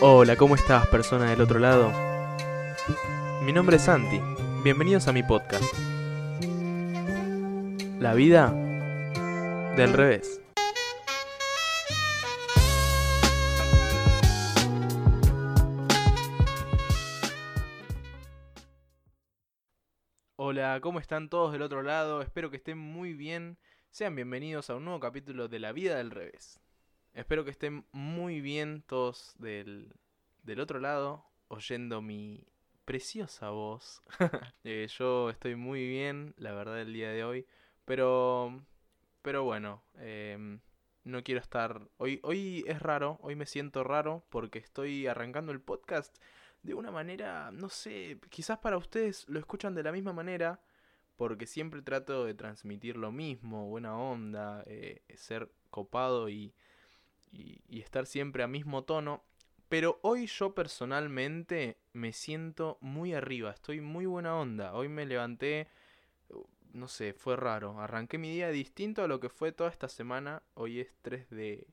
Hola, 0.00 0.36
¿cómo 0.36 0.54
estás, 0.54 0.86
persona 0.86 1.30
del 1.30 1.40
otro 1.40 1.58
lado? 1.58 1.92
Mi 3.42 3.52
nombre 3.52 3.78
es 3.78 3.82
Santi. 3.82 4.20
Bienvenidos 4.62 5.08
a 5.08 5.12
mi 5.12 5.24
podcast. 5.24 5.64
La 7.98 8.14
vida 8.14 8.52
del 9.76 9.92
revés. 9.92 10.40
Hola, 20.36 20.78
¿cómo 20.80 21.00
están 21.00 21.28
todos 21.28 21.50
del 21.50 21.62
otro 21.62 21.82
lado? 21.82 22.22
Espero 22.22 22.50
que 22.50 22.58
estén 22.58 22.78
muy 22.78 23.14
bien. 23.14 23.58
Sean 23.90 24.14
bienvenidos 24.14 24.70
a 24.70 24.76
un 24.76 24.84
nuevo 24.84 25.00
capítulo 25.00 25.48
de 25.48 25.58
La 25.58 25.72
vida 25.72 25.96
del 25.96 26.12
revés. 26.12 26.60
Espero 27.14 27.44
que 27.44 27.50
estén 27.50 27.84
muy 27.92 28.40
bien 28.40 28.82
todos 28.82 29.34
del, 29.38 29.92
del 30.42 30.60
otro 30.60 30.80
lado, 30.80 31.24
oyendo 31.48 32.00
mi 32.02 32.46
preciosa 32.84 33.50
voz. 33.50 34.02
Eh, 34.64 34.86
yo 34.98 35.30
estoy 35.30 35.56
muy 35.56 35.86
bien, 35.88 36.34
la 36.36 36.52
verdad, 36.52 36.80
el 36.80 36.92
día 36.92 37.10
de 37.10 37.24
hoy. 37.24 37.46
Pero, 37.84 38.64
pero 39.22 39.44
bueno, 39.44 39.82
em, 39.96 40.60
no 41.04 41.22
quiero 41.22 41.40
estar... 41.40 41.88
Hoy, 41.96 42.20
hoy 42.22 42.64
es 42.66 42.80
raro, 42.82 43.18
hoy 43.22 43.34
me 43.34 43.46
siento 43.46 43.82
raro 43.82 44.26
porque 44.28 44.58
estoy 44.58 45.06
arrancando 45.06 45.52
el 45.52 45.60
podcast 45.60 46.16
de 46.62 46.74
una 46.74 46.90
manera, 46.90 47.50
no 47.50 47.68
sé, 47.68 48.18
quizás 48.30 48.58
para 48.58 48.76
ustedes 48.76 49.28
lo 49.28 49.38
escuchan 49.38 49.74
de 49.74 49.82
la 49.82 49.92
misma 49.92 50.12
manera, 50.12 50.60
porque 51.16 51.46
siempre 51.46 51.82
trato 51.82 52.24
de 52.24 52.34
transmitir 52.34 52.96
lo 52.96 53.10
mismo, 53.12 53.68
buena 53.68 53.96
onda, 53.98 54.64
eh, 54.66 55.02
ser 55.14 55.50
copado 55.70 56.28
y 56.28 56.54
y, 57.32 57.80
estar 57.80 58.06
siempre 58.06 58.42
a 58.42 58.48
mismo 58.48 58.84
tono. 58.84 59.24
Pero 59.68 59.98
hoy 60.02 60.26
yo 60.26 60.54
personalmente 60.54 61.78
me 61.92 62.12
siento 62.12 62.78
muy 62.80 63.12
arriba, 63.12 63.50
estoy 63.50 63.80
muy 63.80 64.06
buena 64.06 64.34
onda. 64.34 64.74
Hoy 64.74 64.88
me 64.88 65.04
levanté, 65.04 65.68
no 66.72 66.88
sé, 66.88 67.12
fue 67.12 67.36
raro. 67.36 67.78
Arranqué 67.80 68.18
mi 68.18 68.30
día 68.32 68.48
distinto 68.48 69.02
a 69.02 69.08
lo 69.08 69.20
que 69.20 69.28
fue 69.28 69.52
toda 69.52 69.70
esta 69.70 69.88
semana. 69.88 70.42
Hoy 70.54 70.80
es 70.80 70.94
3 71.02 71.28
de... 71.30 71.66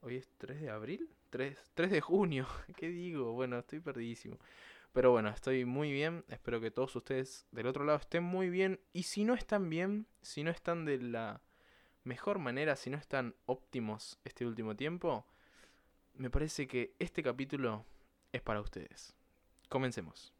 ¿Hoy 0.00 0.16
es 0.16 0.28
3 0.38 0.60
de 0.60 0.70
abril? 0.70 1.08
3, 1.30 1.72
3 1.74 1.90
de 1.90 2.00
junio. 2.00 2.46
¿Qué 2.76 2.88
digo? 2.88 3.32
Bueno, 3.32 3.58
estoy 3.58 3.78
perdidísimo. 3.78 4.38
Pero 4.92 5.12
bueno, 5.12 5.28
estoy 5.30 5.64
muy 5.64 5.92
bien. 5.92 6.24
Espero 6.28 6.60
que 6.60 6.70
todos 6.70 6.94
ustedes 6.96 7.46
del 7.52 7.66
otro 7.66 7.84
lado 7.84 7.98
estén 7.98 8.24
muy 8.24 8.50
bien. 8.50 8.80
Y 8.92 9.04
si 9.04 9.24
no 9.24 9.34
están 9.34 9.70
bien, 9.70 10.06
si 10.20 10.42
no 10.42 10.50
están 10.50 10.84
de 10.84 10.98
la 10.98 11.40
mejor 12.04 12.38
manera, 12.38 12.76
si 12.76 12.90
no 12.90 12.98
están 12.98 13.34
óptimos 13.46 14.18
este 14.24 14.46
último 14.46 14.76
tiempo, 14.76 15.26
me 16.14 16.30
parece 16.30 16.66
que 16.66 16.94
este 16.98 17.22
capítulo 17.22 17.84
es 18.32 18.42
para 18.42 18.60
ustedes. 18.60 19.14
Comencemos. 19.68 20.32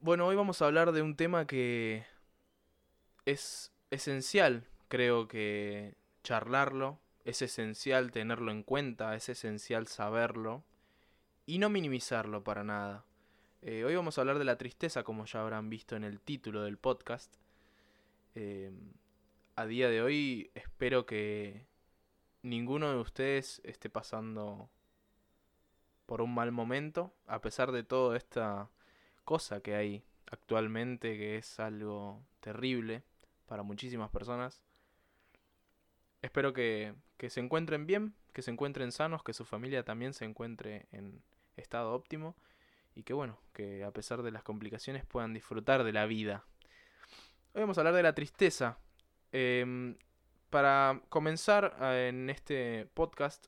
Bueno, 0.00 0.26
hoy 0.26 0.36
vamos 0.36 0.62
a 0.62 0.66
hablar 0.66 0.92
de 0.92 1.02
un 1.02 1.16
tema 1.16 1.46
que 1.46 2.06
es 3.24 3.72
esencial, 3.90 4.68
creo 4.88 5.26
que 5.26 5.96
charlarlo, 6.22 7.00
es 7.24 7.42
esencial 7.42 8.12
tenerlo 8.12 8.52
en 8.52 8.62
cuenta, 8.62 9.16
es 9.16 9.28
esencial 9.28 9.88
saberlo 9.88 10.62
y 11.44 11.58
no 11.58 11.70
minimizarlo 11.70 12.44
para 12.44 12.62
nada. 12.62 13.04
Eh, 13.62 13.84
hoy 13.84 13.96
vamos 13.96 14.16
a 14.16 14.20
hablar 14.20 14.38
de 14.38 14.44
la 14.44 14.58
tristeza, 14.58 15.02
como 15.02 15.24
ya 15.24 15.40
habrán 15.40 15.68
visto 15.68 15.96
en 15.96 16.04
el 16.04 16.20
título 16.20 16.62
del 16.62 16.78
podcast. 16.78 17.34
Eh, 18.38 18.70
a 19.54 19.64
día 19.64 19.88
de 19.88 20.02
hoy 20.02 20.50
espero 20.54 21.06
que 21.06 21.66
ninguno 22.42 22.90
de 22.92 22.98
ustedes 22.98 23.62
esté 23.64 23.88
pasando 23.88 24.68
por 26.04 26.20
un 26.20 26.34
mal 26.34 26.52
momento, 26.52 27.14
a 27.26 27.40
pesar 27.40 27.72
de 27.72 27.82
toda 27.82 28.14
esta 28.14 28.68
cosa 29.24 29.62
que 29.62 29.74
hay 29.74 30.04
actualmente, 30.30 31.16
que 31.16 31.38
es 31.38 31.58
algo 31.58 32.22
terrible 32.40 33.02
para 33.46 33.62
muchísimas 33.62 34.10
personas. 34.10 34.60
Espero 36.20 36.52
que, 36.52 36.94
que 37.16 37.30
se 37.30 37.40
encuentren 37.40 37.86
bien, 37.86 38.14
que 38.34 38.42
se 38.42 38.50
encuentren 38.50 38.92
sanos, 38.92 39.22
que 39.22 39.32
su 39.32 39.46
familia 39.46 39.82
también 39.82 40.12
se 40.12 40.26
encuentre 40.26 40.88
en 40.92 41.22
estado 41.56 41.94
óptimo 41.94 42.36
y 42.94 43.02
que 43.04 43.14
bueno, 43.14 43.40
que 43.54 43.82
a 43.82 43.92
pesar 43.92 44.22
de 44.22 44.30
las 44.30 44.42
complicaciones 44.42 45.06
puedan 45.06 45.32
disfrutar 45.32 45.84
de 45.84 45.92
la 45.94 46.04
vida. 46.04 46.44
Hoy 47.56 47.62
vamos 47.62 47.78
a 47.78 47.80
hablar 47.80 47.94
de 47.94 48.02
la 48.02 48.14
tristeza. 48.14 48.78
Em, 49.32 49.96
para 50.50 51.00
comenzar 51.08 51.74
eh, 51.80 52.08
en 52.10 52.28
este 52.28 52.84
podcast, 52.92 53.46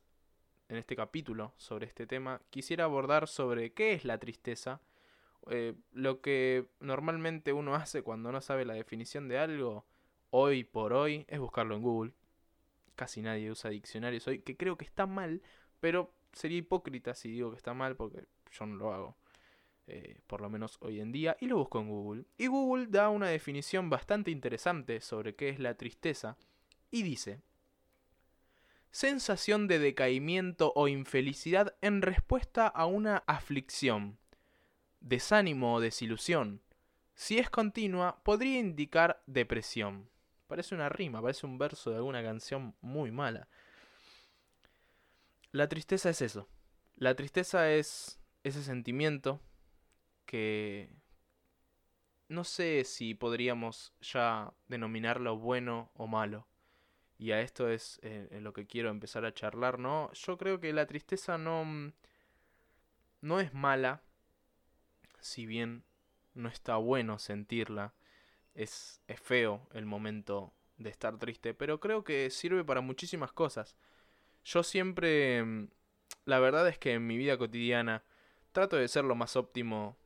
en 0.67 0.77
este 0.77 0.95
capítulo 0.95 1.53
sobre 1.57 1.85
este 1.85 2.07
tema, 2.07 2.41
quisiera 2.49 2.85
abordar 2.85 3.27
sobre 3.27 3.71
qué 3.71 3.93
es 3.93 4.05
la 4.05 4.17
tristeza. 4.17 4.81
Eh, 5.51 5.75
lo 5.91 6.21
que 6.21 6.65
normalmente 6.79 7.53
uno 7.53 7.75
hace 7.75 8.01
cuando 8.01 8.31
no 8.31 8.41
sabe 8.41 8.65
la 8.65 8.73
definición 8.73 9.27
de 9.27 9.37
algo, 9.37 9.85
hoy 10.31 10.63
por 10.63 10.93
hoy, 10.93 11.25
es 11.27 11.37
buscarlo 11.37 11.75
en 11.75 11.83
Google. 11.83 12.13
Casi 12.95 13.21
nadie 13.21 13.51
usa 13.51 13.69
diccionarios 13.69 14.27
hoy, 14.27 14.39
que 14.39 14.57
creo 14.57 14.75
que 14.75 14.85
está 14.85 15.05
mal, 15.05 15.43
pero 15.79 16.11
sería 16.33 16.57
hipócrita 16.57 17.13
si 17.13 17.29
digo 17.29 17.51
que 17.51 17.57
está 17.57 17.75
mal 17.75 17.95
porque 17.95 18.25
yo 18.53 18.65
no 18.65 18.75
lo 18.75 18.91
hago. 18.91 19.17
Eh, 19.91 20.19
por 20.27 20.41
lo 20.41 20.51
menos 20.51 20.77
hoy 20.81 20.99
en 20.99 21.11
día, 21.11 21.35
y 21.39 21.47
lo 21.47 21.57
busco 21.57 21.79
en 21.79 21.89
Google. 21.89 22.25
Y 22.37 22.45
Google 22.45 22.85
da 22.85 23.09
una 23.09 23.27
definición 23.27 23.89
bastante 23.89 24.29
interesante 24.29 25.01
sobre 25.01 25.33
qué 25.33 25.49
es 25.49 25.57
la 25.57 25.73
tristeza, 25.73 26.37
y 26.91 27.01
dice, 27.01 27.41
sensación 28.91 29.67
de 29.67 29.79
decaimiento 29.79 30.73
o 30.75 30.87
infelicidad 30.87 31.75
en 31.81 32.03
respuesta 32.03 32.67
a 32.67 32.85
una 32.85 33.23
aflicción, 33.25 34.19
desánimo 34.99 35.73
o 35.73 35.79
desilusión. 35.79 36.61
Si 37.15 37.39
es 37.39 37.49
continua, 37.49 38.21
podría 38.23 38.59
indicar 38.59 39.23
depresión. 39.25 40.07
Parece 40.45 40.75
una 40.75 40.89
rima, 40.89 41.19
parece 41.19 41.47
un 41.47 41.57
verso 41.57 41.89
de 41.89 41.95
alguna 41.95 42.21
canción 42.21 42.75
muy 42.81 43.09
mala. 43.09 43.47
La 45.51 45.67
tristeza 45.67 46.11
es 46.11 46.21
eso. 46.21 46.47
La 46.95 47.15
tristeza 47.15 47.71
es 47.71 48.19
ese 48.43 48.61
sentimiento 48.61 49.41
que 50.29 50.91
no 52.27 52.43
sé 52.43 52.83
si 52.83 53.15
podríamos 53.15 53.95
ya 53.99 54.53
denominarlo 54.67 55.37
bueno 55.37 55.89
o 55.95 56.05
malo. 56.05 56.47
Y 57.17 57.31
a 57.31 57.41
esto 57.41 57.67
es 57.67 57.99
eh, 58.03 58.27
en 58.29 58.43
lo 58.43 58.53
que 58.53 58.67
quiero 58.67 58.91
empezar 58.91 59.25
a 59.25 59.33
charlar, 59.33 59.79
¿no? 59.79 60.13
Yo 60.13 60.37
creo 60.37 60.59
que 60.59 60.71
la 60.71 60.85
tristeza 60.85 61.39
no, 61.39 61.65
mm, 61.65 61.93
no 63.21 63.39
es 63.39 63.55
mala, 63.55 64.03
si 65.19 65.47
bien 65.47 65.83
no 66.35 66.47
está 66.47 66.75
bueno 66.75 67.17
sentirla. 67.17 67.95
Es, 68.53 69.01
es 69.07 69.19
feo 69.19 69.67
el 69.73 69.87
momento 69.87 70.53
de 70.77 70.91
estar 70.91 71.17
triste, 71.17 71.55
pero 71.55 71.79
creo 71.79 72.03
que 72.03 72.29
sirve 72.29 72.63
para 72.63 72.81
muchísimas 72.81 73.31
cosas. 73.33 73.75
Yo 74.43 74.61
siempre, 74.61 75.43
mm, 75.43 75.69
la 76.25 76.39
verdad 76.39 76.67
es 76.67 76.77
que 76.77 76.93
en 76.93 77.07
mi 77.07 77.17
vida 77.17 77.39
cotidiana 77.39 78.03
trato 78.51 78.75
de 78.75 78.87
ser 78.87 79.05
lo 79.05 79.15
más 79.15 79.35
óptimo 79.35 79.97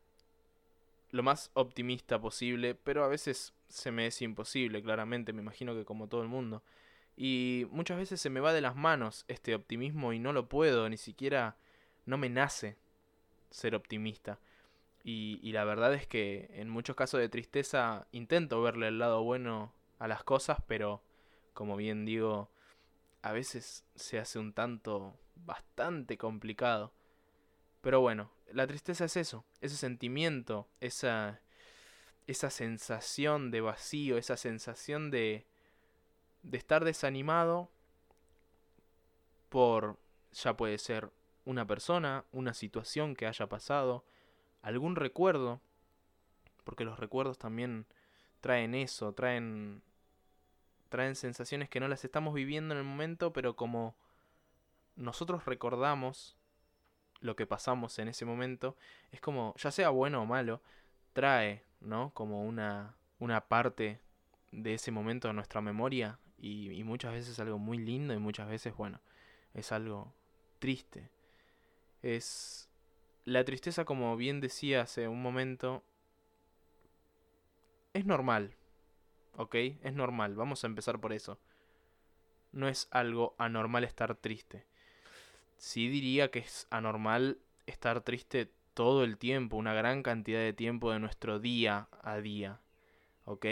lo 1.13 1.21
más 1.21 1.51
optimista 1.53 2.19
posible, 2.19 2.73
pero 2.73 3.03
a 3.03 3.07
veces 3.07 3.53
se 3.69 3.91
me 3.91 4.07
es 4.07 4.19
imposible, 4.23 4.81
claramente, 4.81 5.31
me 5.31 5.43
imagino 5.43 5.75
que 5.75 5.85
como 5.85 6.07
todo 6.07 6.23
el 6.23 6.27
mundo. 6.27 6.63
Y 7.15 7.67
muchas 7.69 7.99
veces 7.99 8.19
se 8.19 8.31
me 8.31 8.39
va 8.39 8.51
de 8.51 8.61
las 8.61 8.75
manos 8.75 9.23
este 9.27 9.53
optimismo 9.53 10.11
y 10.11 10.17
no 10.17 10.33
lo 10.33 10.49
puedo, 10.49 10.89
ni 10.89 10.97
siquiera 10.97 11.55
no 12.07 12.17
me 12.17 12.29
nace 12.29 12.77
ser 13.51 13.75
optimista. 13.75 14.39
Y, 15.03 15.39
y 15.43 15.51
la 15.51 15.65
verdad 15.65 15.93
es 15.93 16.07
que 16.07 16.49
en 16.55 16.69
muchos 16.69 16.95
casos 16.95 17.19
de 17.19 17.29
tristeza 17.29 18.07
intento 18.11 18.63
verle 18.63 18.87
el 18.87 18.97
lado 18.97 19.21
bueno 19.23 19.71
a 19.99 20.07
las 20.07 20.23
cosas, 20.23 20.57
pero 20.67 21.03
como 21.53 21.75
bien 21.75 22.05
digo, 22.05 22.49
a 23.21 23.33
veces 23.33 23.85
se 23.93 24.17
hace 24.17 24.39
un 24.39 24.51
tanto 24.51 25.15
bastante 25.35 26.17
complicado. 26.17 26.91
Pero 27.81 28.01
bueno, 28.01 28.31
la 28.53 28.67
tristeza 28.67 29.05
es 29.05 29.17
eso, 29.17 29.43
ese 29.61 29.75
sentimiento, 29.75 30.67
esa, 30.79 31.41
esa 32.27 32.49
sensación 32.49 33.51
de 33.51 33.61
vacío, 33.61 34.17
esa 34.17 34.37
sensación 34.37 35.11
de, 35.11 35.45
de 36.43 36.57
estar 36.57 36.85
desanimado 36.85 37.69
por, 39.49 39.97
ya 40.31 40.55
puede 40.55 40.77
ser 40.77 41.09
una 41.45 41.65
persona, 41.65 42.25
una 42.31 42.53
situación 42.53 43.15
que 43.15 43.27
haya 43.27 43.47
pasado, 43.47 44.05
algún 44.61 44.95
recuerdo, 44.95 45.59
porque 46.63 46.85
los 46.85 46.99
recuerdos 46.99 47.37
también 47.37 47.85
traen 48.39 48.75
eso, 48.75 49.13
traen 49.13 49.81
traen 50.93 51.15
sensaciones 51.15 51.69
que 51.69 51.79
no 51.79 51.87
las 51.87 52.05
estamos 52.05 52.35
viviendo 52.35 52.75
en 52.75 52.77
el 52.77 52.83
momento, 52.83 53.33
pero 53.33 53.55
como 53.55 53.95
nosotros 54.95 55.45
recordamos 55.45 56.37
lo 57.23 57.35
que 57.35 57.47
pasamos 57.47 57.97
en 57.99 58.09
ese 58.09 58.25
momento, 58.25 58.75
es 59.11 59.21
como, 59.21 59.55
ya 59.57 59.71
sea 59.71 59.89
bueno 59.89 60.21
o 60.21 60.25
malo, 60.25 60.61
trae, 61.13 61.63
¿no? 61.79 62.11
Como 62.13 62.43
una, 62.43 62.95
una 63.19 63.47
parte 63.47 63.99
de 64.51 64.73
ese 64.75 64.91
momento 64.91 65.29
a 65.29 65.33
nuestra 65.33 65.61
memoria 65.61 66.19
y, 66.37 66.83
muchas 66.83 67.13
veces 67.13 67.39
algo 67.39 67.57
muy 67.57 67.77
lindo 67.77 68.13
y 68.13 68.17
muchas 68.17 68.49
veces, 68.49 68.75
bueno, 68.75 68.99
es 69.53 69.71
algo 69.71 70.13
triste. 70.59 71.09
Es 72.01 72.69
la 73.23 73.45
tristeza, 73.45 73.85
como 73.85 74.17
bien 74.17 74.41
decía 74.41 74.81
hace 74.81 75.07
un 75.07 75.21
momento, 75.21 75.81
es 77.93 78.05
normal. 78.05 78.55
¿Ok? 79.37 79.55
Es 79.55 79.93
normal. 79.93 80.35
Vamos 80.35 80.63
a 80.63 80.67
empezar 80.67 80.99
por 80.99 81.13
eso. 81.13 81.39
No 82.51 82.67
es 82.67 82.89
algo 82.91 83.33
anormal 83.37 83.85
estar 83.85 84.13
triste. 84.15 84.65
Sí 85.63 85.87
diría 85.87 86.29
que 86.29 86.39
es 86.39 86.67
anormal 86.71 87.37
estar 87.67 88.01
triste 88.01 88.51
todo 88.73 89.05
el 89.05 89.17
tiempo, 89.17 89.55
una 89.55 89.73
gran 89.73 90.03
cantidad 90.03 90.41
de 90.41 90.51
tiempo 90.51 90.91
de 90.91 90.99
nuestro 90.99 91.39
día 91.39 91.87
a 92.01 92.17
día. 92.17 92.59
¿Ok? 93.23 93.45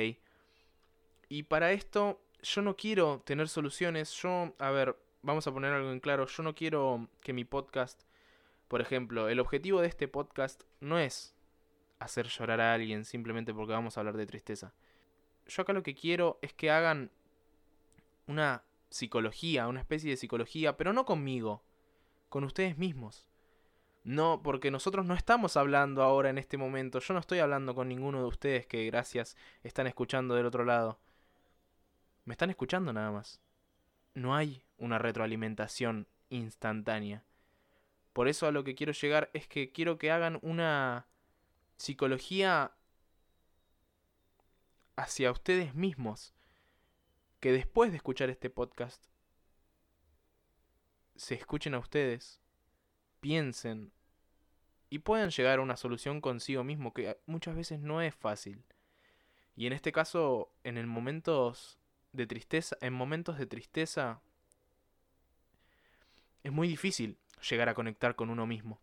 Y 1.30 1.44
para 1.44 1.72
esto 1.72 2.22
yo 2.44 2.64
no 2.64 2.76
quiero 2.76 3.22
tener 3.22 3.48
soluciones. 3.48 4.12
Yo, 4.22 4.54
a 4.60 4.72
ver, 4.72 4.98
vamos 5.22 5.48
a 5.48 5.54
poner 5.54 5.72
algo 5.72 5.90
en 5.90 6.02
claro. 6.02 6.28
Yo 6.28 6.44
no 6.44 6.54
quiero 6.54 7.08
que 7.22 7.32
mi 7.32 7.46
podcast, 7.46 8.04
por 8.68 8.82
ejemplo, 8.82 9.30
el 9.30 9.40
objetivo 9.40 9.80
de 9.80 9.88
este 9.88 10.10
podcast 10.10 10.64
no 10.82 11.00
es 11.00 11.34
hacer 12.00 12.28
llorar 12.28 12.60
a 12.60 12.74
alguien 12.74 13.06
simplemente 13.06 13.54
porque 13.54 13.72
vamos 13.72 13.96
a 13.96 14.02
hablar 14.02 14.18
de 14.18 14.28
tristeza. 14.28 14.74
Yo 15.48 15.62
acá 15.62 15.72
lo 15.72 15.82
que 15.82 15.96
quiero 15.96 16.40
es 16.42 16.52
que 16.52 16.72
hagan 16.72 17.10
una 18.28 18.66
psicología, 18.90 19.70
una 19.70 19.80
especie 19.80 20.10
de 20.10 20.18
psicología, 20.18 20.76
pero 20.76 20.92
no 20.92 21.06
conmigo, 21.06 21.64
con 22.32 22.46
ustedes 22.46 22.78
mismos. 22.78 23.28
No, 24.06 24.42
porque 24.42 24.72
nosotros 24.72 25.06
no 25.06 25.14
estamos 25.14 25.58
hablando 25.58 26.02
ahora 26.02 26.30
en 26.30 26.38
este 26.38 26.58
momento. 26.58 27.00
Yo 27.00 27.14
no 27.14 27.20
estoy 27.20 27.40
hablando 27.40 27.76
con 27.76 27.90
ninguno 27.90 28.20
de 28.20 28.28
ustedes 28.28 28.66
que 28.66 28.86
gracias 28.86 29.36
están 29.64 29.86
escuchando 29.86 30.34
del 30.34 30.46
otro 30.46 30.64
lado. 30.64 30.98
Me 32.24 32.34
están 32.34 32.50
escuchando 32.50 32.94
nada 32.94 33.12
más. 33.12 33.42
No 34.14 34.34
hay 34.34 34.64
una 34.78 34.98
retroalimentación 34.98 36.08
instantánea. 36.30 37.26
Por 38.14 38.30
eso 38.30 38.48
a 38.48 38.52
lo 38.52 38.64
que 38.64 38.76
quiero 38.76 38.94
llegar 38.94 39.30
es 39.34 39.48
que 39.50 39.74
quiero 39.74 39.98
que 39.98 40.10
hagan 40.10 40.40
una 40.42 41.08
psicología 41.76 42.72
hacia 44.96 45.32
ustedes 45.32 45.76
mismos. 45.76 46.34
Que 47.42 47.52
después 47.52 47.92
de 47.92 47.98
escuchar 47.98 48.30
este 48.30 48.50
podcast, 48.50 49.11
se 51.22 51.36
escuchen 51.36 51.76
a 51.76 51.80
ustedes, 51.80 52.42
piensen 53.20 53.92
y 54.90 54.98
puedan 54.98 55.30
llegar 55.30 55.60
a 55.60 55.62
una 55.62 55.78
solución 55.78 56.20
consigo 56.20 56.64
mismo, 56.64 56.94
que 56.94 57.16
muchas 57.28 57.56
veces 57.56 57.80
no 57.80 58.02
es 58.02 58.16
fácil. 58.16 58.64
Y 59.56 59.68
en 59.68 59.74
este 59.74 59.92
caso, 59.92 60.52
en 60.64 60.80
el 60.80 60.88
momentos 60.88 61.78
de 62.12 62.26
tristeza, 62.26 62.76
en 62.82 62.94
momentos 62.94 63.38
de 63.38 63.46
tristeza, 63.46 64.20
es 66.42 66.52
muy 66.52 66.68
difícil 66.68 67.20
llegar 67.48 67.70
a 67.70 67.76
conectar 67.76 68.16
con 68.16 68.32
uno 68.32 68.48
mismo. 68.48 68.82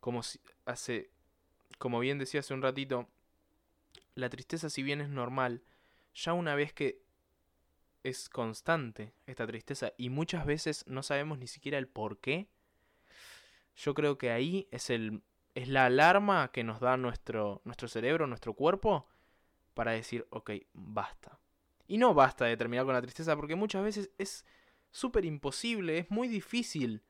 Como 0.00 0.24
si 0.24 0.40
hace 0.64 1.12
como 1.78 2.00
bien 2.00 2.18
decía 2.18 2.40
hace 2.40 2.52
un 2.52 2.62
ratito, 2.62 3.08
la 4.16 4.28
tristeza 4.28 4.68
si 4.70 4.82
bien 4.82 5.00
es 5.00 5.08
normal, 5.08 5.62
ya 6.16 6.32
una 6.32 6.56
vez 6.56 6.72
que 6.72 7.00
es 8.02 8.28
constante 8.28 9.12
esta 9.26 9.46
tristeza 9.46 9.92
y 9.96 10.10
muchas 10.10 10.46
veces 10.46 10.84
no 10.86 11.02
sabemos 11.02 11.38
ni 11.38 11.46
siquiera 11.46 11.78
el 11.78 11.88
por 11.88 12.18
qué, 12.18 12.48
yo 13.76 13.94
creo 13.94 14.18
que 14.18 14.30
ahí 14.30 14.68
es 14.70 14.90
el 14.90 15.22
es 15.54 15.68
la 15.68 15.86
alarma 15.86 16.50
que 16.50 16.64
nos 16.64 16.80
da 16.80 16.96
nuestro 16.96 17.60
nuestro 17.64 17.88
cerebro, 17.88 18.26
nuestro 18.26 18.54
cuerpo 18.54 19.06
para 19.74 19.92
decir, 19.92 20.26
ok, 20.30 20.50
basta. 20.72 21.38
Y 21.86 21.98
no 21.98 22.14
basta 22.14 22.46
de 22.46 22.56
terminar 22.56 22.84
con 22.84 22.94
la 22.94 23.02
tristeza 23.02 23.36
porque 23.36 23.54
muchas 23.54 23.82
veces 23.82 24.10
es 24.18 24.46
súper 24.90 25.24
imposible, 25.24 25.98
es 25.98 26.10
muy 26.10 26.28
difícil 26.28 27.02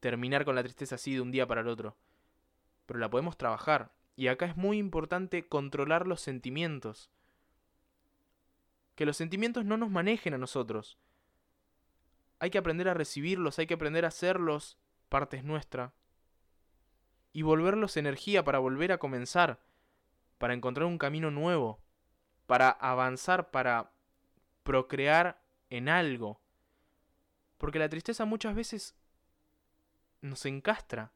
terminar 0.00 0.44
con 0.44 0.54
la 0.54 0.62
tristeza 0.62 0.96
así 0.96 1.14
de 1.14 1.20
un 1.20 1.30
día 1.30 1.46
para 1.46 1.62
el 1.62 1.68
otro 1.68 1.96
pero 2.86 2.98
la 2.98 3.10
podemos 3.10 3.36
trabajar. 3.36 3.92
Y 4.16 4.28
acá 4.28 4.46
es 4.46 4.56
muy 4.56 4.78
importante 4.78 5.48
controlar 5.48 6.06
los 6.06 6.20
sentimientos. 6.20 7.10
Que 8.94 9.06
los 9.06 9.16
sentimientos 9.16 9.64
no 9.64 9.76
nos 9.76 9.90
manejen 9.90 10.34
a 10.34 10.38
nosotros. 10.38 10.98
Hay 12.38 12.50
que 12.50 12.58
aprender 12.58 12.88
a 12.88 12.94
recibirlos, 12.94 13.58
hay 13.58 13.66
que 13.66 13.74
aprender 13.74 14.04
a 14.04 14.08
hacerlos 14.08 14.78
partes 15.08 15.44
nuestra. 15.44 15.92
Y 17.32 17.42
volverlos 17.42 17.96
energía 17.96 18.44
para 18.44 18.58
volver 18.58 18.92
a 18.92 18.98
comenzar, 18.98 19.60
para 20.38 20.54
encontrar 20.54 20.86
un 20.86 20.98
camino 20.98 21.30
nuevo, 21.30 21.82
para 22.46 22.70
avanzar, 22.70 23.50
para 23.50 23.90
procrear 24.62 25.42
en 25.70 25.88
algo. 25.88 26.40
Porque 27.58 27.78
la 27.78 27.88
tristeza 27.88 28.24
muchas 28.24 28.54
veces 28.54 28.94
nos 30.20 30.46
encastra 30.46 31.12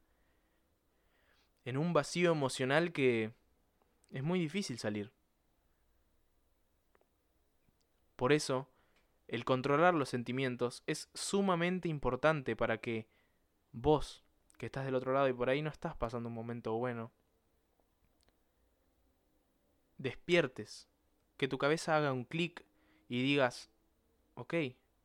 en 1.65 1.77
un 1.77 1.93
vacío 1.93 2.31
emocional 2.31 2.91
que 2.91 3.33
es 4.11 4.23
muy 4.23 4.39
difícil 4.39 4.79
salir. 4.79 5.11
Por 8.19 8.33
eso, 8.33 8.67
el 9.29 9.45
controlar 9.45 9.93
los 9.93 10.09
sentimientos 10.09 10.83
es 10.87 11.09
sumamente 11.13 11.87
importante 11.87 12.57
para 12.57 12.79
que 12.79 13.07
vos, 13.71 14.25
que 14.57 14.65
estás 14.65 14.83
del 14.83 14.95
otro 14.95 15.13
lado 15.13 15.29
y 15.29 15.33
por 15.33 15.49
ahí 15.49 15.61
no 15.61 15.69
estás 15.69 15.95
pasando 15.95 16.27
un 16.27 16.35
momento 16.35 16.73
bueno, 16.73 17.13
despiertes, 19.97 20.89
que 21.37 21.47
tu 21.47 21.57
cabeza 21.57 21.95
haga 21.95 22.11
un 22.11 22.25
clic 22.25 22.65
y 23.07 23.23
digas, 23.23 23.69
ok, 24.33 24.53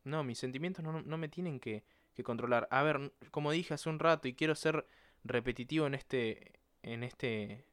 no, 0.03 0.25
mis 0.25 0.39
sentimientos 0.39 0.83
no, 0.83 1.17
me 1.17 1.29
tienen 1.29 1.61
que, 1.61 1.85
que 2.15 2.23
controlar. 2.25 2.67
A 2.69 2.83
ver, 2.83 3.13
como 3.31 3.51
dije 3.51 3.75
hace 3.75 3.87
un 3.87 3.99
rato 3.99 4.27
y 4.27 4.33
quiero 4.33 4.55
ser 4.55 4.85
repetitivo 5.23 5.87
en 5.87 5.93
este, 5.93 6.59
en 6.83 7.01
este, 7.01 7.63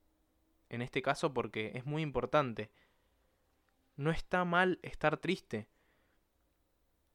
en 0.69 0.83
este 0.83 1.03
caso 1.03 1.35
porque 1.35 1.73
es 1.75 1.85
muy 1.85 2.03
importante. 2.03 2.71
No 3.97 4.11
está 4.11 4.44
mal 4.44 4.79
estar 4.83 5.19
triste. 5.19 5.69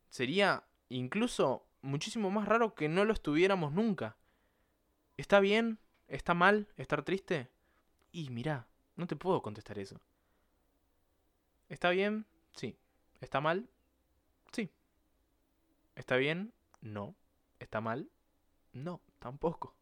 Sería 0.10 0.64
incluso 0.90 1.68
muchísimo 1.82 2.32
más 2.32 2.48
raro 2.48 2.76
que 2.76 2.90
no 2.90 3.06
lo 3.06 3.14
estuviéramos 3.14 3.72
nunca. 3.74 4.18
¿Está 5.18 5.40
bien? 5.40 5.80
¿Está 6.08 6.34
mal 6.34 6.68
estar 6.78 7.04
triste? 7.04 7.50
Y 8.12 8.30
mira, 8.30 8.68
no 8.96 9.08
te 9.08 9.16
puedo 9.16 9.42
contestar 9.42 9.80
eso. 9.80 10.00
¿Está 11.70 11.90
bien? 11.90 12.26
Sí. 12.56 12.78
¿Está 13.20 13.42
mal? 13.42 13.70
Sí. 14.52 14.72
¿Está 15.96 16.16
bien? 16.16 16.54
No. 16.82 17.16
¿Está 17.60 17.82
mal? 17.82 18.10
No, 18.72 19.02
tampoco 19.20 19.78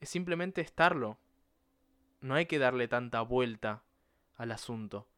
es 0.00 0.08
simplemente 0.08 0.60
estarlo. 0.60 1.18
No 2.20 2.34
hay 2.34 2.46
que 2.46 2.58
darle 2.58 2.88
tanta 2.88 3.20
vuelta 3.22 3.82
al 4.36 4.52
asunto. 4.52 5.08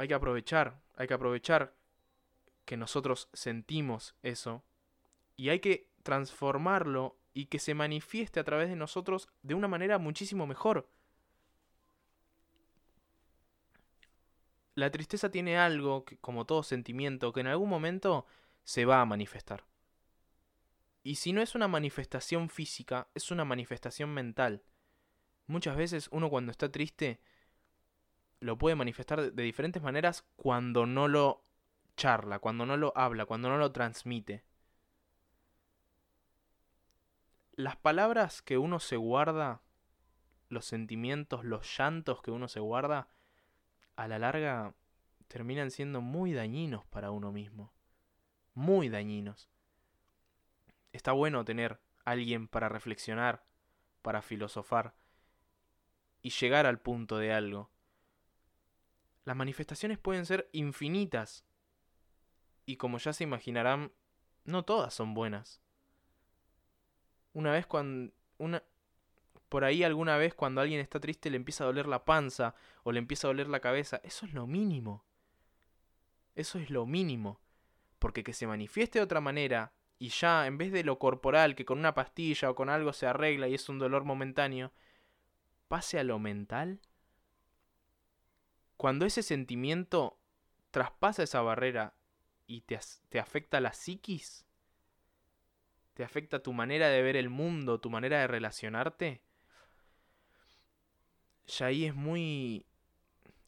Hay 0.00 0.08
que 0.08 0.14
aprovechar, 0.14 0.80
hay 0.96 1.06
que 1.06 1.12
aprovechar 1.12 1.74
que 2.64 2.78
nosotros 2.78 3.28
sentimos 3.34 4.14
eso 4.22 4.64
y 5.36 5.50
hay 5.50 5.60
que 5.60 5.90
transformarlo 6.02 7.18
y 7.34 7.48
que 7.48 7.58
se 7.58 7.74
manifieste 7.74 8.40
a 8.40 8.44
través 8.44 8.70
de 8.70 8.76
nosotros 8.76 9.28
de 9.42 9.52
una 9.52 9.68
manera 9.68 9.98
muchísimo 9.98 10.46
mejor. 10.46 10.88
La 14.74 14.90
tristeza 14.90 15.30
tiene 15.30 15.58
algo, 15.58 16.06
que, 16.06 16.16
como 16.16 16.46
todo 16.46 16.62
sentimiento, 16.62 17.34
que 17.34 17.40
en 17.40 17.48
algún 17.48 17.68
momento 17.68 18.24
se 18.64 18.86
va 18.86 19.02
a 19.02 19.04
manifestar. 19.04 19.66
Y 21.02 21.16
si 21.16 21.34
no 21.34 21.42
es 21.42 21.54
una 21.54 21.68
manifestación 21.68 22.48
física, 22.48 23.08
es 23.14 23.30
una 23.30 23.44
manifestación 23.44 24.14
mental. 24.14 24.62
Muchas 25.46 25.76
veces 25.76 26.08
uno 26.10 26.30
cuando 26.30 26.52
está 26.52 26.72
triste 26.72 27.20
lo 28.40 28.58
puede 28.58 28.76
manifestar 28.76 29.32
de 29.32 29.42
diferentes 29.42 29.82
maneras 29.82 30.24
cuando 30.36 30.86
no 30.86 31.08
lo 31.08 31.44
charla, 31.96 32.38
cuando 32.38 32.66
no 32.66 32.76
lo 32.76 32.92
habla, 32.96 33.26
cuando 33.26 33.48
no 33.48 33.58
lo 33.58 33.72
transmite. 33.72 34.44
Las 37.52 37.76
palabras 37.76 38.42
que 38.42 38.58
uno 38.58 38.80
se 38.80 38.96
guarda, 38.96 39.60
los 40.48 40.64
sentimientos, 40.64 41.44
los 41.44 41.78
llantos 41.78 42.22
que 42.22 42.30
uno 42.30 42.48
se 42.48 42.60
guarda, 42.60 43.08
a 43.96 44.08
la 44.08 44.18
larga 44.18 44.74
terminan 45.28 45.70
siendo 45.70 46.00
muy 46.00 46.32
dañinos 46.32 46.86
para 46.86 47.10
uno 47.10 47.32
mismo. 47.32 47.72
Muy 48.54 48.88
dañinos 48.88 49.50
está 50.92 51.12
bueno 51.12 51.44
tener 51.44 51.80
alguien 52.04 52.48
para 52.48 52.68
reflexionar, 52.68 53.44
para 54.02 54.22
filosofar 54.22 54.94
y 56.22 56.30
llegar 56.30 56.66
al 56.66 56.78
punto 56.80 57.18
de 57.18 57.32
algo. 57.32 57.70
Las 59.24 59.36
manifestaciones 59.36 59.98
pueden 59.98 60.26
ser 60.26 60.48
infinitas 60.52 61.44
y 62.66 62.76
como 62.76 62.98
ya 62.98 63.12
se 63.12 63.24
imaginarán, 63.24 63.92
no 64.44 64.64
todas 64.64 64.94
son 64.94 65.14
buenas. 65.14 65.60
Una 67.32 67.52
vez 67.52 67.66
cuando 67.66 68.12
una 68.38 68.62
por 69.48 69.64
ahí 69.64 69.82
alguna 69.82 70.16
vez 70.16 70.34
cuando 70.34 70.60
alguien 70.60 70.80
está 70.80 71.00
triste 71.00 71.28
le 71.28 71.36
empieza 71.36 71.64
a 71.64 71.66
doler 71.66 71.86
la 71.86 72.04
panza 72.04 72.54
o 72.84 72.92
le 72.92 73.00
empieza 73.00 73.26
a 73.26 73.30
doler 73.30 73.48
la 73.48 73.60
cabeza, 73.60 74.00
eso 74.04 74.24
es 74.24 74.32
lo 74.32 74.46
mínimo. 74.46 75.04
Eso 76.36 76.58
es 76.58 76.70
lo 76.70 76.86
mínimo. 76.86 77.40
Porque 77.98 78.22
que 78.22 78.32
se 78.32 78.46
manifieste 78.46 79.00
de 79.00 79.04
otra 79.04 79.20
manera 79.20 79.72
y 79.98 80.08
ya 80.08 80.46
en 80.46 80.56
vez 80.56 80.72
de 80.72 80.84
lo 80.84 80.98
corporal, 80.98 81.54
que 81.54 81.64
con 81.64 81.78
una 81.78 81.94
pastilla 81.94 82.48
o 82.48 82.54
con 82.54 82.70
algo 82.70 82.92
se 82.92 83.06
arregla 83.06 83.48
y 83.48 83.54
es 83.54 83.68
un 83.68 83.78
dolor 83.78 84.04
momentáneo, 84.04 84.72
pase 85.68 85.98
a 85.98 86.04
lo 86.04 86.18
mental. 86.18 86.80
Cuando 88.80 89.04
ese 89.04 89.22
sentimiento 89.22 90.18
traspasa 90.70 91.22
esa 91.22 91.42
barrera 91.42 91.92
y 92.46 92.62
te, 92.62 92.80
te 93.10 93.20
afecta 93.20 93.60
la 93.60 93.74
psiquis, 93.74 94.46
te 95.92 96.02
afecta 96.02 96.42
tu 96.42 96.54
manera 96.54 96.88
de 96.88 97.02
ver 97.02 97.14
el 97.14 97.28
mundo, 97.28 97.78
tu 97.78 97.90
manera 97.90 98.20
de 98.20 98.26
relacionarte, 98.26 99.20
ya 101.46 101.66
ahí 101.66 101.84
es 101.84 101.94
muy 101.94 102.64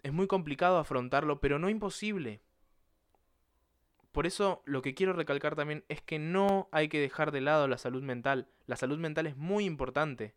es 0.03 0.13
muy 0.13 0.27
complicado 0.27 0.77
afrontarlo, 0.77 1.41
pero 1.41 1.59
no 1.59 1.71
imposible. 1.71 2.43
Por 4.13 4.27
eso 4.27 4.63
lo 4.67 4.83
que 4.83 4.93
quiero 4.95 5.15
recalcar 5.15 5.57
también 5.57 5.83
es 5.89 6.03
que 6.03 6.19
no 6.19 6.69
hay 6.73 6.91
que 6.91 7.01
dejar 7.01 7.33
de 7.33 7.41
lado 7.41 7.69
la 7.69 7.79
salud 7.79 8.03
mental. 8.03 8.51
La 8.67 8.77
salud 8.77 8.99
mental 8.99 9.27
es 9.27 9.39
muy 9.39 9.65
importante. 9.65 10.35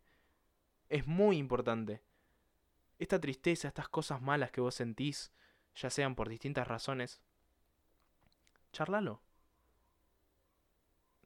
Es 0.87 1.05
muy 1.05 1.35
importante. 1.35 2.01
Esta 2.97 3.19
tristeza, 3.19 3.67
estas 3.67 3.89
cosas 3.89 4.21
malas 4.21 4.51
que 4.51 4.61
vos 4.61 4.75
sentís, 4.75 5.33
ya 5.75 5.89
sean 5.89 6.15
por 6.15 6.29
distintas 6.29 6.67
razones, 6.67 7.21
charlalo. 8.71 9.21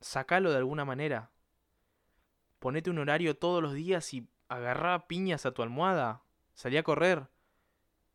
Sacalo 0.02 0.52
de 0.52 0.58
alguna 0.58 0.86
manera. 0.86 1.32
Ponete 2.60 2.90
un 2.90 3.00
horario 3.00 3.38
todos 3.38 3.62
los 3.62 3.74
días 3.74 4.14
y 4.14 4.28
agarrá 4.48 5.08
piñas 5.08 5.46
a 5.46 5.54
tu 5.54 5.62
almohada. 5.62 6.24
Salí 6.54 6.78
a 6.78 6.84
correr. 6.84 7.30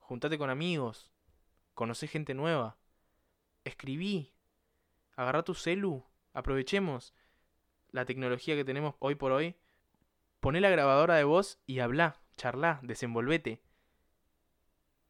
Juntate 0.05 0.37
con 0.37 0.51
amigos, 0.51 1.11
conocé 1.73 2.09
gente 2.09 2.35
nueva, 2.35 2.77
escribí, 3.65 4.35
agarrá 5.17 5.43
tu 5.43 5.55
celu, 5.55 6.05
aprovechemos 6.35 7.15
la 7.91 8.05
tecnología 8.05 8.55
que 8.55 8.67
tenemos 8.67 8.97
hoy 8.99 9.15
por 9.15 9.33
hoy, 9.33 9.57
poné 10.41 10.61
la 10.61 10.69
grabadora 10.69 11.15
de 11.15 11.25
voz 11.25 11.59
y 11.65 11.79
habla, 11.79 12.21
charlá, 12.37 12.81
desenvolvete. 12.83 13.63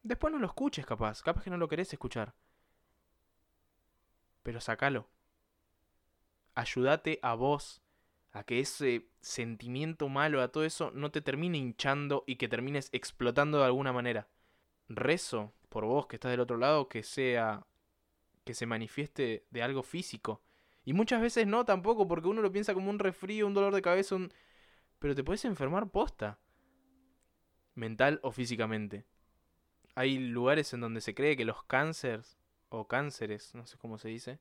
Después 0.03 0.31
no 0.31 0.39
lo 0.39 0.47
escuches 0.47 0.85
capaz, 0.85 1.21
capaz 1.21 1.43
que 1.43 1.49
no 1.49 1.57
lo 1.57 1.67
querés 1.67 1.91
escuchar. 1.91 2.35
Pero 4.43 4.61
sacalo. 4.61 5.07
Ayúdate 6.53 7.19
a 7.21 7.33
vos 7.33 7.81
a 8.31 8.43
que 8.43 8.59
ese 8.59 9.09
sentimiento 9.21 10.09
malo, 10.09 10.41
a 10.41 10.49
todo 10.49 10.65
eso, 10.65 10.91
no 10.91 11.11
te 11.11 11.21
termine 11.21 11.57
hinchando 11.57 12.23
y 12.27 12.35
que 12.35 12.47
termines 12.47 12.89
explotando 12.91 13.59
de 13.59 13.65
alguna 13.65 13.93
manera 13.93 14.27
rezo 14.89 15.53
por 15.69 15.85
vos 15.85 16.07
que 16.07 16.15
estás 16.15 16.31
del 16.31 16.39
otro 16.39 16.57
lado 16.57 16.87
que 16.87 17.03
sea 17.03 17.65
que 18.43 18.53
se 18.53 18.65
manifieste 18.65 19.45
de 19.49 19.63
algo 19.63 19.81
físico. 19.81 20.41
Y 20.83 20.93
muchas 20.93 21.19
veces 21.19 21.47
no 21.47 21.65
tampoco, 21.65 22.07
porque 22.07 22.27
uno 22.27 22.43
lo 22.43 22.51
piensa 22.51 22.75
como 22.75 22.91
un 22.91 22.99
resfrío, 22.99 23.47
un 23.47 23.55
dolor 23.55 23.73
de 23.73 23.81
cabeza, 23.81 24.15
un... 24.15 24.31
pero 24.99 25.15
te 25.15 25.23
puedes 25.23 25.43
enfermar 25.45 25.89
posta. 25.89 26.37
Mental 27.75 28.19
o 28.23 28.31
físicamente. 28.31 29.05
Hay 29.95 30.17
lugares 30.17 30.73
en 30.73 30.81
donde 30.81 31.01
se 31.01 31.13
cree 31.13 31.37
que 31.37 31.45
los 31.45 31.63
cánceres, 31.63 32.37
o 32.69 32.87
cánceres, 32.87 33.53
no 33.55 33.65
sé 33.65 33.77
cómo 33.77 33.97
se 33.97 34.09
dice, 34.09 34.39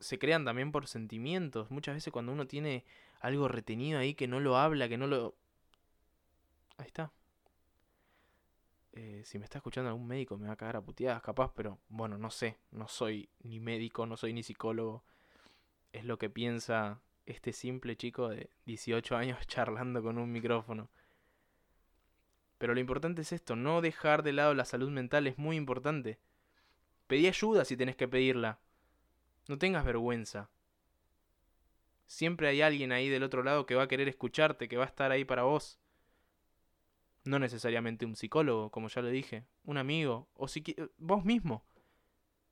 se 0.00 0.18
crean 0.18 0.44
también 0.44 0.72
por 0.72 0.86
sentimientos. 0.86 1.70
Muchas 1.70 1.94
veces 1.94 2.12
cuando 2.12 2.32
uno 2.32 2.46
tiene 2.46 2.84
algo 3.20 3.48
retenido 3.48 3.98
ahí 3.98 4.14
que 4.14 4.28
no 4.28 4.40
lo 4.40 4.56
habla, 4.56 4.88
que 4.88 4.98
no 4.98 5.06
lo... 5.06 5.34
Ahí 6.76 6.86
está. 6.86 7.12
Eh, 8.92 9.22
si 9.24 9.38
me 9.38 9.44
está 9.44 9.58
escuchando 9.58 9.88
algún 9.90 10.06
médico 10.06 10.38
me 10.38 10.46
va 10.46 10.52
a 10.52 10.56
cagar 10.56 10.76
a 10.76 10.80
puteadas, 10.80 11.20
capaz, 11.20 11.52
pero 11.56 11.80
bueno, 11.88 12.16
no 12.16 12.30
sé, 12.30 12.58
no 12.70 12.86
soy 12.86 13.28
ni 13.42 13.58
médico, 13.58 14.06
no 14.06 14.16
soy 14.16 14.32
ni 14.32 14.42
psicólogo. 14.42 15.02
Es 15.92 16.04
lo 16.04 16.18
que 16.18 16.30
piensa 16.30 17.00
este 17.26 17.52
simple 17.52 17.96
chico 17.96 18.28
de 18.28 18.50
18 18.66 19.16
años 19.16 19.38
charlando 19.46 20.02
con 20.02 20.18
un 20.18 20.30
micrófono. 20.30 20.90
Pero 22.58 22.74
lo 22.74 22.80
importante 22.80 23.22
es 23.22 23.32
esto, 23.32 23.56
no 23.56 23.80
dejar 23.80 24.22
de 24.22 24.32
lado 24.32 24.54
la 24.54 24.64
salud 24.64 24.90
mental 24.90 25.26
es 25.26 25.38
muy 25.38 25.56
importante. 25.56 26.18
Pedí 27.06 27.26
ayuda 27.26 27.64
si 27.64 27.76
tenés 27.76 27.96
que 27.96 28.08
pedirla. 28.08 28.60
No 29.48 29.58
tengas 29.58 29.84
vergüenza. 29.84 30.50
Siempre 32.06 32.48
hay 32.48 32.62
alguien 32.62 32.92
ahí 32.92 33.08
del 33.08 33.22
otro 33.22 33.42
lado 33.42 33.66
que 33.66 33.74
va 33.74 33.84
a 33.84 33.88
querer 33.88 34.08
escucharte, 34.08 34.68
que 34.68 34.76
va 34.76 34.84
a 34.84 34.88
estar 34.88 35.10
ahí 35.10 35.24
para 35.24 35.42
vos. 35.42 35.78
No 37.24 37.38
necesariamente 37.38 38.04
un 38.04 38.16
psicólogo, 38.16 38.70
como 38.70 38.88
ya 38.88 39.02
lo 39.02 39.08
dije, 39.08 39.44
un 39.64 39.78
amigo, 39.78 40.28
o 40.34 40.46
si 40.46 40.62
vos 40.98 41.24
mismo. 41.24 41.64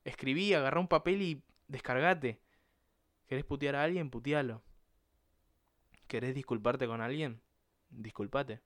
Escribí, 0.04 0.52
agarrá 0.54 0.80
un 0.80 0.88
papel 0.88 1.22
y 1.22 1.42
descargate. 1.68 2.40
¿Querés 3.26 3.44
putear 3.44 3.76
a 3.76 3.84
alguien? 3.84 4.10
Putealo. 4.10 4.62
¿Querés 6.06 6.34
disculparte 6.34 6.86
con 6.86 7.00
alguien? 7.00 7.40
Disculpate. 7.90 8.60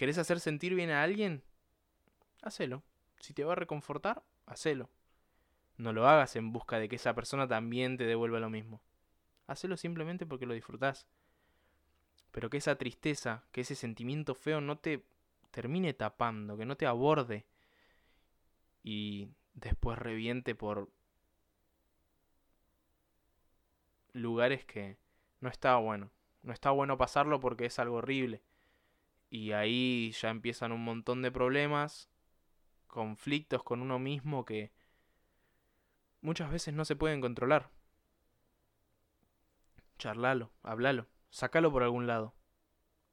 ¿Querés 0.00 0.16
hacer 0.16 0.40
sentir 0.40 0.74
bien 0.74 0.88
a 0.88 1.02
alguien? 1.02 1.42
Hacelo. 2.40 2.82
Si 3.18 3.34
te 3.34 3.44
va 3.44 3.52
a 3.52 3.56
reconfortar, 3.56 4.22
hacelo. 4.46 4.88
No 5.76 5.92
lo 5.92 6.08
hagas 6.08 6.36
en 6.36 6.54
busca 6.54 6.78
de 6.78 6.88
que 6.88 6.96
esa 6.96 7.14
persona 7.14 7.46
también 7.46 7.98
te 7.98 8.06
devuelva 8.06 8.40
lo 8.40 8.48
mismo. 8.48 8.80
Hacelo 9.46 9.76
simplemente 9.76 10.24
porque 10.24 10.46
lo 10.46 10.54
disfrutás 10.54 11.06
pero 12.30 12.48
que 12.48 12.56
esa 12.56 12.76
tristeza, 12.76 13.44
que 13.52 13.60
ese 13.60 13.74
sentimiento 13.74 14.34
feo 14.34 14.62
no 14.62 14.78
te 14.78 15.04
termine 15.50 15.92
tapando, 15.92 16.56
que 16.56 16.64
no 16.64 16.78
te 16.78 16.86
aborde 16.86 17.44
y 18.82 19.28
después 19.52 19.98
reviente 19.98 20.54
por 20.54 20.88
lugares 24.12 24.64
que 24.64 24.96
no 25.40 25.50
está 25.50 25.76
bueno. 25.76 26.10
No 26.42 26.54
está 26.54 26.70
bueno 26.70 26.96
pasarlo 26.96 27.38
porque 27.38 27.66
es 27.66 27.78
algo 27.78 27.96
horrible. 27.96 28.40
Y 29.30 29.52
ahí 29.52 30.12
ya 30.20 30.30
empiezan 30.30 30.72
un 30.72 30.82
montón 30.82 31.22
de 31.22 31.30
problemas, 31.30 32.10
conflictos 32.88 33.62
con 33.62 33.80
uno 33.80 34.00
mismo 34.00 34.44
que 34.44 34.72
muchas 36.20 36.50
veces 36.50 36.74
no 36.74 36.84
se 36.84 36.96
pueden 36.96 37.20
controlar. 37.20 37.70
Charlalo, 39.98 40.50
hablalo. 40.62 41.06
Sácalo 41.30 41.70
por 41.70 41.84
algún 41.84 42.08
lado. 42.08 42.34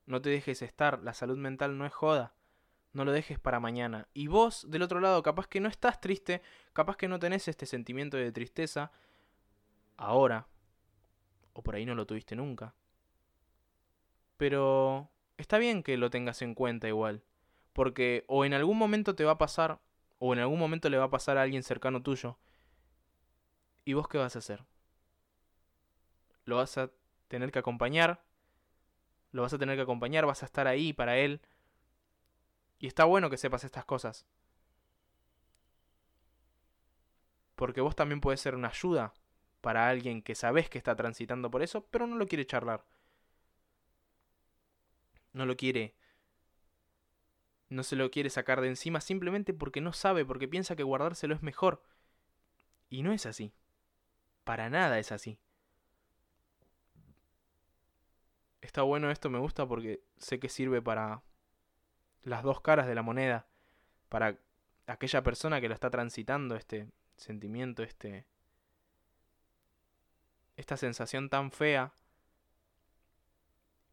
No 0.08 0.22
te 0.22 0.30
dejes 0.30 0.62
estar, 0.64 1.04
la 1.04 1.14
salud 1.14 1.38
mental 1.38 1.78
no 1.78 1.86
es 1.86 1.94
joda. 1.94 2.34
No 2.94 3.06
lo 3.06 3.12
dejes 3.12 3.38
para 3.38 3.60
mañana. 3.60 4.08
Y 4.14 4.28
vos, 4.28 4.66
del 4.72 4.82
otro 4.82 5.00
lado, 5.00 5.22
capaz 5.22 5.48
que 5.48 5.60
no 5.60 5.70
estás 5.70 6.02
triste, 6.02 6.42
capaz 6.74 6.98
que 6.98 7.08
no 7.08 7.20
tenés 7.20 7.48
este 7.48 7.68
sentimiento 7.68 8.18
de 8.18 8.32
tristeza 8.32 8.92
ahora. 9.98 10.48
O 11.54 11.62
por 11.62 11.76
ahí 11.76 11.86
no 11.86 11.94
lo 11.94 12.08
tuviste 12.08 12.36
nunca. 12.36 12.74
Pero 14.38 15.12
está 15.38 15.58
bien 15.58 15.84
que 15.84 15.98
lo 15.98 16.10
tengas 16.10 16.42
en 16.42 16.54
cuenta 16.56 16.88
igual. 16.88 17.24
Porque 17.74 18.26
o 18.28 18.46
en 18.46 18.54
algún 18.54 18.78
momento 18.78 19.16
te 19.16 19.24
va 19.24 19.34
a 19.34 19.38
pasar, 19.38 19.80
o 20.20 20.34
en 20.34 20.40
algún 20.40 20.60
momento 20.60 20.90
le 20.90 20.98
va 20.98 21.06
a 21.06 21.10
pasar 21.10 21.38
a 21.38 21.44
alguien 21.44 21.64
cercano 21.64 22.02
tuyo. 22.02 22.38
¿Y 23.86 23.94
vos 23.94 24.08
qué 24.08 24.18
vas 24.18 24.36
a 24.36 24.40
hacer? 24.40 24.66
¿Lo 26.46 26.58
vas 26.58 26.78
a 26.78 26.90
tener 27.28 27.52
que 27.52 27.60
acompañar. 27.60 28.24
Lo 29.32 29.42
vas 29.42 29.54
a 29.54 29.58
tener 29.58 29.76
que 29.76 29.82
acompañar, 29.82 30.26
vas 30.26 30.44
a 30.44 30.46
estar 30.46 30.68
ahí 30.68 30.94
para 30.94 31.18
él. 31.18 31.42
Y 32.80 32.88
está 32.88 33.06
bueno 33.06 33.30
que 33.30 33.38
sepas 33.38 33.64
estas 33.64 33.86
cosas. 33.86 34.26
Porque 37.56 37.82
vos 37.82 37.96
también 37.96 38.22
puedes 38.22 38.40
ser 38.40 38.56
una 38.56 38.70
ayuda 38.70 39.14
para 39.62 39.90
alguien 39.90 40.22
que 40.22 40.36
sabes 40.36 40.70
que 40.70 40.78
está 40.78 40.96
transitando 40.96 41.50
por 41.50 41.64
eso, 41.64 41.86
pero 41.90 42.08
no 42.08 42.16
lo 42.16 42.28
quiere 42.28 42.46
charlar. 42.46 42.86
No 45.38 45.46
lo 45.46 45.56
quiere. 45.56 45.94
No 47.70 47.84
se 47.84 47.96
lo 47.96 48.10
quiere 48.10 48.30
sacar 48.30 48.60
de 48.60 48.70
encima 48.70 49.02
simplemente 49.02 49.54
porque 49.54 49.82
no 49.82 49.94
sabe, 49.94 50.26
porque 50.26 50.48
piensa 50.48 50.76
que 50.76 50.84
guardárselo 50.84 51.36
es 51.36 51.44
mejor. 51.44 51.84
Y 52.90 53.04
no 53.04 53.12
es 53.14 53.28
así. 53.28 53.54
Para 54.44 54.70
nada 54.70 54.98
es 54.98 55.12
así. 55.12 55.38
está 58.62 58.82
bueno 58.82 59.12
esto, 59.12 59.30
me 59.30 59.40
gusta 59.40 59.66
porque 59.68 60.02
sé 60.18 60.40
que 60.40 60.50
sirve 60.50 60.82
para 60.82 61.22
las 62.24 62.44
dos 62.44 62.62
caras 62.62 62.88
de 62.88 62.96
la 62.96 63.02
moneda, 63.02 63.48
para 64.10 64.38
aquella 64.88 65.24
persona 65.24 65.62
que 65.62 65.70
lo 65.70 65.74
está 65.74 65.90
transitando, 65.90 66.56
este 66.56 66.90
sentimiento, 67.16 67.84
este 67.84 68.26
esta 70.58 70.76
sensación 70.76 71.30
tan 71.30 71.52
fea 71.52 71.94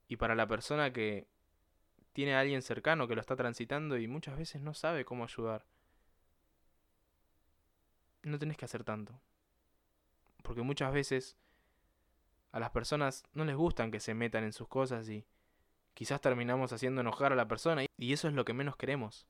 y 0.08 0.16
para 0.16 0.34
la 0.34 0.46
persona 0.46 0.92
que 0.92 1.26
tiene 2.14 2.36
a 2.36 2.40
alguien 2.40 2.62
cercano 2.62 3.08
que 3.08 3.16
lo 3.16 3.20
está 3.20 3.34
transitando 3.34 3.98
y 3.98 4.06
muchas 4.06 4.38
veces 4.38 4.62
no 4.62 4.72
sabe 4.72 5.04
cómo 5.04 5.24
ayudar. 5.24 5.66
No 8.22 8.38
tenés 8.38 8.56
que 8.56 8.64
hacer 8.64 8.84
tanto. 8.84 9.20
Porque 10.42 10.62
muchas 10.62 10.92
veces 10.92 11.36
a 12.52 12.60
las 12.60 12.70
personas 12.70 13.24
no 13.34 13.44
les 13.44 13.56
gustan 13.56 13.90
que 13.90 13.98
se 13.98 14.14
metan 14.14 14.44
en 14.44 14.52
sus 14.52 14.68
cosas 14.68 15.08
y 15.08 15.26
quizás 15.92 16.20
terminamos 16.20 16.72
haciendo 16.72 17.00
enojar 17.00 17.32
a 17.32 17.36
la 17.36 17.48
persona 17.48 17.84
y 17.98 18.12
eso 18.12 18.28
es 18.28 18.34
lo 18.34 18.44
que 18.44 18.52
menos 18.52 18.76
queremos. 18.76 19.26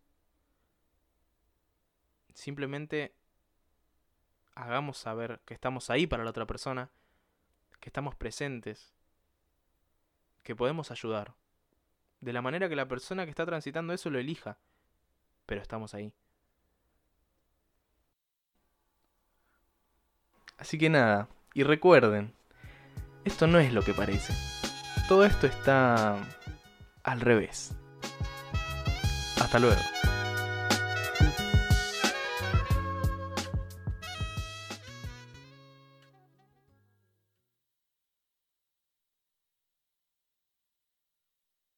Simplemente 2.35 3.15
hagamos 4.55 4.99
saber 4.99 5.41
que 5.47 5.55
estamos 5.55 5.89
ahí 5.89 6.07
para 6.07 6.23
la 6.23 6.31
otra 6.31 6.47
persona, 6.47 6.91
que 7.81 7.89
estamos 7.89 8.15
presentes, 8.15 8.93
que 10.43 10.55
podemos 10.55 10.91
ayudar. 10.91 11.35
De 12.25 12.33
la 12.33 12.41
manera 12.41 12.71
que 12.71 12.75
la 12.75 12.89
persona 12.89 13.25
que 13.25 13.31
está 13.31 13.45
transitando 13.45 13.93
eso 13.93 14.09
lo 14.09 14.19
elija. 14.19 14.57
Pero 15.45 15.61
estamos 15.61 15.93
ahí. 15.93 16.11
Así 20.57 20.79
que 20.79 20.89
nada, 20.89 21.29
y 21.53 21.65
recuerden, 21.65 22.33
esto 23.27 23.47
no 23.47 23.59
es 23.59 23.75
lo 23.75 23.83
que 23.83 23.93
parece. 23.93 24.33
Todo 25.07 25.27
esto 25.27 25.47
está 25.47 26.17
al 27.03 27.21
revés. 27.21 27.77
Hasta 29.39 29.59
luego. 29.59 29.83